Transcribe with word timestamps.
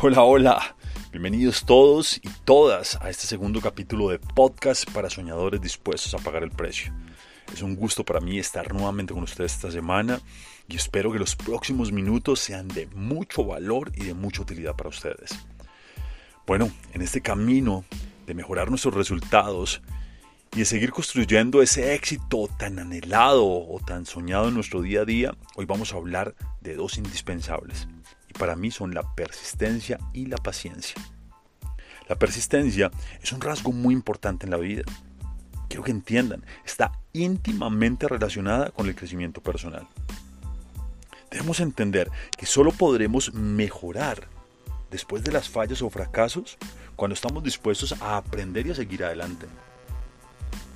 Hola, 0.00 0.22
hola. 0.22 0.76
Bienvenidos 1.10 1.66
todos 1.66 2.18
y 2.18 2.28
todas 2.44 2.96
a 3.02 3.10
este 3.10 3.26
segundo 3.26 3.60
capítulo 3.60 4.10
de 4.10 4.20
podcast 4.20 4.88
para 4.92 5.10
soñadores 5.10 5.60
dispuestos 5.60 6.14
a 6.14 6.18
pagar 6.18 6.44
el 6.44 6.52
precio. 6.52 6.92
Es 7.52 7.62
un 7.62 7.74
gusto 7.74 8.04
para 8.04 8.20
mí 8.20 8.38
estar 8.38 8.72
nuevamente 8.72 9.12
con 9.12 9.24
ustedes 9.24 9.54
esta 9.54 9.72
semana 9.72 10.20
y 10.68 10.76
espero 10.76 11.10
que 11.10 11.18
los 11.18 11.34
próximos 11.34 11.90
minutos 11.90 12.38
sean 12.38 12.68
de 12.68 12.86
mucho 12.94 13.44
valor 13.44 13.90
y 13.96 14.04
de 14.04 14.14
mucha 14.14 14.42
utilidad 14.42 14.76
para 14.76 14.90
ustedes. 14.90 15.36
Bueno, 16.46 16.70
en 16.92 17.02
este 17.02 17.20
camino 17.20 17.84
de 18.24 18.34
mejorar 18.34 18.70
nuestros 18.70 18.94
resultados 18.94 19.82
y 20.54 20.60
de 20.60 20.64
seguir 20.64 20.92
construyendo 20.92 21.60
ese 21.60 21.94
éxito 21.94 22.48
tan 22.56 22.78
anhelado 22.78 23.44
o 23.44 23.80
tan 23.84 24.06
soñado 24.06 24.46
en 24.46 24.54
nuestro 24.54 24.80
día 24.80 25.00
a 25.00 25.04
día, 25.04 25.34
hoy 25.56 25.64
vamos 25.64 25.92
a 25.92 25.96
hablar 25.96 26.36
de 26.60 26.76
dos 26.76 26.98
indispensables 26.98 27.88
para 28.34 28.56
mí 28.56 28.70
son 28.70 28.94
la 28.94 29.02
persistencia 29.14 29.98
y 30.12 30.26
la 30.26 30.36
paciencia. 30.36 31.00
La 32.08 32.16
persistencia 32.16 32.90
es 33.22 33.32
un 33.32 33.40
rasgo 33.40 33.72
muy 33.72 33.94
importante 33.94 34.46
en 34.46 34.50
la 34.50 34.56
vida. 34.56 34.82
Quiero 35.68 35.84
que 35.84 35.90
entiendan, 35.90 36.44
está 36.64 36.92
íntimamente 37.12 38.08
relacionada 38.08 38.70
con 38.70 38.86
el 38.86 38.94
crecimiento 38.94 39.42
personal. 39.42 39.86
Debemos 41.30 41.60
entender 41.60 42.10
que 42.36 42.46
solo 42.46 42.72
podremos 42.72 43.34
mejorar 43.34 44.28
después 44.90 45.22
de 45.22 45.32
las 45.32 45.48
fallas 45.48 45.82
o 45.82 45.90
fracasos 45.90 46.56
cuando 46.96 47.14
estamos 47.14 47.42
dispuestos 47.42 47.92
a 48.00 48.16
aprender 48.16 48.66
y 48.66 48.70
a 48.70 48.74
seguir 48.74 49.04
adelante. 49.04 49.46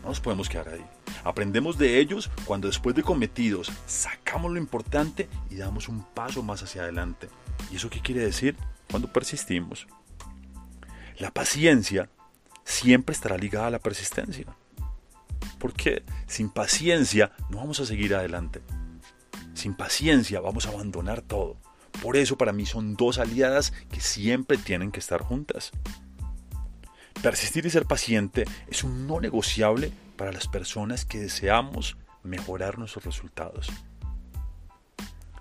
No 0.03 0.09
nos 0.09 0.21
podemos 0.21 0.49
quedar 0.49 0.69
ahí. 0.69 0.85
Aprendemos 1.25 1.79
de 1.79 1.99
ellos 1.99 2.31
cuando 2.45 2.69
después 2.69 2.95
de 2.95 3.03
cometidos 3.03 3.71
sacamos 3.87 4.53
lo 4.53 4.59
importante 4.59 5.29
y 5.51 5.57
damos 5.57 5.89
un 5.89 6.03
paso 6.03 6.43
más 6.43 6.63
hacia 6.63 6.83
adelante. 6.83 7.29
¿Y 7.71 7.77
eso 7.77 7.91
qué 7.91 8.01
quiere 8.01 8.23
decir? 8.23 8.57
Cuando 8.91 9.13
persistimos. 9.13 9.87
La 11.19 11.31
paciencia 11.31 12.09
siempre 12.65 13.15
estará 13.15 13.37
ligada 13.37 13.69
a 13.69 13.71
la 13.71 13.79
persistencia. 13.79 14.47
Porque 15.59 16.03
sin 16.27 16.51
paciencia 16.51 17.33
no 17.51 17.59
vamos 17.59 17.81
a 17.81 17.87
seguir 17.87 18.15
adelante. 18.15 18.63
Sin 19.55 19.75
paciencia 19.75 20.41
vamos 20.41 20.67
a 20.67 20.71
abandonar 20.71 21.23
todo. 21.23 21.57
Por 22.03 22.17
eso 22.17 22.37
para 22.37 22.53
mí 22.53 22.67
son 22.67 22.97
dos 22.97 23.19
aliadas 23.19 23.73
que 23.91 24.01
siempre 24.01 24.57
tienen 24.57 24.91
que 24.91 25.01
estar 25.01 25.23
juntas. 25.23 25.71
Persistir 27.23 27.65
y 27.67 27.71
ser 27.71 27.87
paciente 27.87 28.45
es 28.69 28.83
un 28.83 29.07
no 29.07 29.21
negociable 29.21 29.93
para 30.17 30.33
las 30.33 30.49
personas 30.49 31.05
que 31.05 31.21
deseamos 31.21 31.97
mejorar 32.25 32.79
nuestros 32.79 33.05
resultados. 33.05 33.71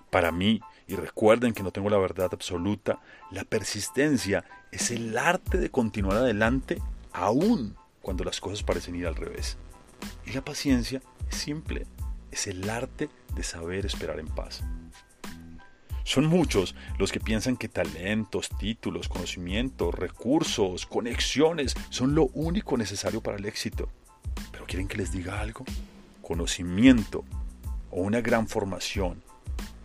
Para 0.08 0.30
mí, 0.30 0.60
y 0.86 0.94
recuerden 0.94 1.54
que 1.54 1.64
no 1.64 1.72
tengo 1.72 1.90
la 1.90 1.98
verdad 1.98 2.30
absoluta, 2.32 3.00
la 3.32 3.42
persistencia 3.42 4.44
es 4.70 4.92
el 4.92 5.18
arte 5.18 5.58
de 5.58 5.70
continuar 5.70 6.18
adelante 6.18 6.80
aún 7.12 7.76
cuando 8.00 8.22
las 8.22 8.40
cosas 8.40 8.62
parecen 8.62 8.94
ir 8.94 9.08
al 9.08 9.16
revés. 9.16 9.56
Y 10.24 10.32
la 10.32 10.44
paciencia 10.44 11.02
simple, 11.30 11.86
es 12.30 12.46
el 12.46 12.68
arte 12.70 13.10
de 13.34 13.42
saber 13.42 13.86
esperar 13.86 14.20
en 14.20 14.28
paz. 14.28 14.62
Son 16.04 16.26
muchos 16.26 16.74
los 16.98 17.12
que 17.12 17.20
piensan 17.20 17.56
que 17.56 17.68
talentos, 17.68 18.48
títulos, 18.58 19.08
conocimientos, 19.08 19.94
recursos, 19.94 20.86
conexiones 20.86 21.74
son 21.90 22.14
lo 22.14 22.26
único 22.34 22.76
necesario 22.76 23.22
para 23.22 23.38
el 23.38 23.46
éxito. 23.46 23.88
Pero 24.50 24.66
quieren 24.66 24.88
que 24.88 24.98
les 24.98 25.12
diga 25.12 25.40
algo. 25.40 25.64
Conocimiento 26.22 27.24
o 27.90 28.02
una 28.02 28.20
gran 28.20 28.48
formación 28.48 29.22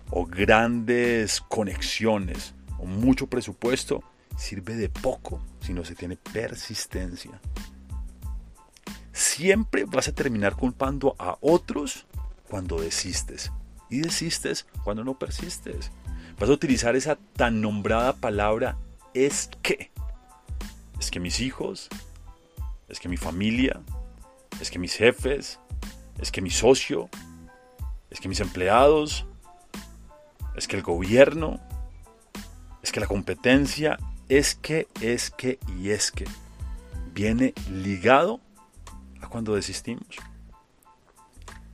o 0.09 0.26
grandes 0.26 1.42
conexiones 1.42 2.54
o 2.80 2.86
mucho 2.86 3.28
presupuesto 3.28 4.04
sirve 4.38 4.75
de 4.75 4.90
poco 4.90 5.41
si 5.59 5.74
no 5.74 5.84
se 5.84 5.96
tiene 5.96 6.16
persistencia. 6.16 7.40
Siempre 9.12 9.86
vas 9.86 10.08
a 10.08 10.14
terminar 10.14 10.56
culpando 10.56 11.16
a 11.18 11.38
otros 11.41 12.06
cuando 12.47 12.80
desistes 12.80 13.52
y 13.90 14.00
desistes 14.00 14.68
cuando 14.84 15.03
no 15.03 15.18
persistes. 15.18 15.91
Vas 16.40 16.50
a 16.50 16.53
utilizar 16.53 16.96
esa 16.96 17.18
tan 17.36 17.62
nombrada 17.62 18.14
palabra 18.14 18.78
es 19.14 19.50
que. 19.62 19.92
Es 21.00 21.12
que 21.12 21.20
mis 21.20 21.40
hijos, 21.42 21.90
es 22.90 23.00
que 23.00 23.09
mi 23.09 23.18
familia, 23.18 23.81
es 24.59 24.72
que 24.72 24.80
mis 24.80 24.94
jefes, 24.96 25.59
es 26.20 26.31
que 26.31 26.42
mi 26.42 26.50
socio, 26.50 27.09
es 28.09 28.20
que 28.20 28.28
mis 28.28 28.40
empleados, 28.40 29.26
es 30.56 30.68
que 30.68 30.76
el 30.76 30.84
gobierno, 30.84 31.59
es 32.81 32.92
que 32.92 33.00
la 33.00 33.08
competencia, 33.08 33.97
es 34.30 34.56
que, 34.56 34.88
es 35.02 35.30
que 35.30 35.59
y 35.78 35.90
es 35.90 36.12
que 36.12 36.26
viene 37.14 37.53
ligado 37.72 38.42
a 39.22 39.28
cuando 39.28 39.56
desistimos. 39.56 40.08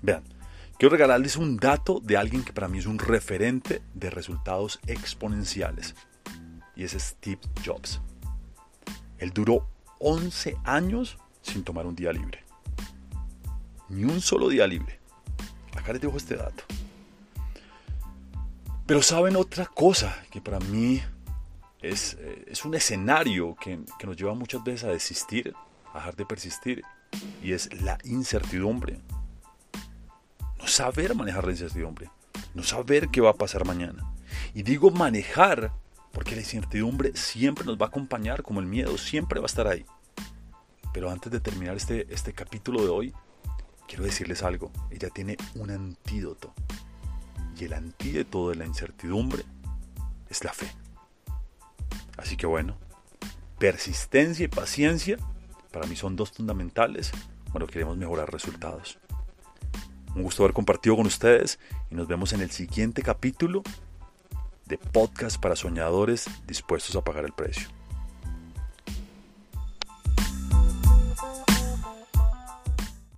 Vean, 0.02 0.24
quiero 0.84 0.98
regalarles 0.98 1.38
un 1.38 1.56
dato 1.56 2.02
de 2.04 2.18
alguien 2.18 2.44
que 2.44 2.52
para 2.52 2.68
mí 2.68 2.78
es 2.78 2.88
un 2.88 3.00
referente 3.00 3.82
de 3.94 4.10
resultados 4.10 4.82
exponenciales. 4.86 5.96
Y 6.76 6.84
es 6.84 6.92
Steve 6.92 7.40
Jobs. 7.66 8.02
Él 9.18 9.30
duró 9.30 9.70
11 10.00 10.58
años 10.66 11.18
sin 11.42 11.64
tomar 11.64 11.86
un 11.86 11.96
día 11.96 12.12
libre. 12.12 12.44
Ni 13.88 14.04
un 14.04 14.20
solo 14.20 14.50
día 14.50 14.68
libre. 14.68 15.00
Acá 15.74 15.94
les 15.94 16.02
dejo 16.02 16.18
este 16.18 16.36
dato. 16.36 16.66
Pero 18.86 19.02
saben 19.02 19.38
otra 19.38 19.66
cosa 19.68 20.22
que 20.32 20.42
para 20.42 20.60
mí 20.60 21.02
es, 21.82 22.18
eh, 22.20 22.44
es 22.50 22.66
un 22.66 22.76
escenario 22.76 23.56
que, 23.56 23.80
que, 23.98 24.06
nos 24.06 24.18
lleva 24.18 24.34
muchas 24.34 24.62
veces 24.66 24.84
a 24.84 24.90
desistir, 24.90 25.56
a 25.94 26.00
dejar 26.00 26.18
de 26.18 26.26
persistir, 26.26 26.82
y 27.42 27.54
es 27.54 27.72
la 27.82 27.98
incertidumbre. 28.04 29.00
Saber 30.74 31.14
manejar 31.14 31.46
la 31.46 31.52
incertidumbre, 31.52 32.10
no 32.56 32.64
saber 32.64 33.10
qué 33.10 33.22
va 33.22 33.30
a 33.30 33.36
pasar 33.36 33.64
mañana. 33.64 34.12
Y 34.56 34.64
digo 34.64 34.90
manejar 34.90 35.72
porque 36.12 36.34
la 36.34 36.42
incertidumbre 36.42 37.16
siempre 37.16 37.64
nos 37.64 37.78
va 37.78 37.86
a 37.86 37.90
acompañar 37.90 38.42
como 38.42 38.60
el 38.60 38.66
miedo, 38.66 38.98
siempre 38.98 39.40
va 39.40 39.46
a 39.46 39.54
estar 39.54 39.68
ahí. 39.68 39.86
Pero 40.92 41.12
antes 41.12 41.32
de 41.32 41.40
terminar 41.40 41.78
este, 41.78 42.12
este 42.12 42.34
capítulo 42.34 42.82
de 42.82 42.90
hoy, 42.90 43.14
quiero 43.88 44.04
decirles 44.04 44.42
algo. 44.42 44.72
Ella 44.90 45.12
tiene 45.12 45.38
un 45.54 45.70
antídoto 45.70 46.56
y 47.56 47.66
el 47.66 47.74
antídoto 47.74 48.50
de 48.50 48.56
la 48.56 48.66
incertidumbre 48.66 49.44
es 50.28 50.44
la 50.44 50.54
fe. 50.54 50.72
Así 52.18 52.36
que 52.36 52.48
bueno, 52.48 52.78
persistencia 53.60 54.46
y 54.46 54.48
paciencia 54.48 55.18
para 55.72 55.86
mí 55.86 55.96
son 55.96 56.16
dos 56.16 56.32
fundamentales 56.32 57.12
cuando 57.52 57.68
queremos 57.68 57.96
mejorar 57.96 58.34
resultados. 58.34 58.98
Un 60.16 60.24
gusto 60.24 60.44
haber 60.44 60.54
compartido 60.54 60.96
con 60.96 61.06
ustedes 61.08 61.60
y 61.90 61.96
nos 61.96 62.08
vemos 62.08 62.34
en 62.34 62.42
el 62.42 62.52
siguiente 62.52 63.02
capítulo 63.02 63.64
de 64.66 64.78
podcast 64.78 65.40
para 65.42 65.56
soñadores 65.56 66.30
dispuestos 66.48 66.96
a 66.96 67.04
pagar 67.04 67.26
el 67.26 67.34
precio. 67.34 67.70